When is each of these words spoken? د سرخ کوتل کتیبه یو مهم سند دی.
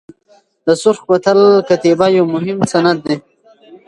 د 0.65 0.67
سرخ 0.81 0.99
کوتل 1.09 1.39
کتیبه 1.69 2.07
یو 2.17 2.25
مهم 2.35 2.59
سند 2.71 2.97
دی. 3.05 3.17